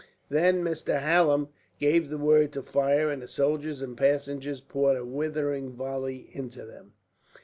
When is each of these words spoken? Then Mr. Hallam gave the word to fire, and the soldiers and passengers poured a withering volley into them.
Then 0.29 0.63
Mr. 0.63 0.99
Hallam 0.99 1.49
gave 1.79 2.09
the 2.09 2.17
word 2.17 2.53
to 2.53 2.63
fire, 2.63 3.11
and 3.11 3.21
the 3.21 3.27
soldiers 3.27 3.83
and 3.83 3.95
passengers 3.95 4.59
poured 4.59 4.97
a 4.97 5.05
withering 5.05 5.73
volley 5.73 6.27
into 6.33 6.65
them. 6.65 6.93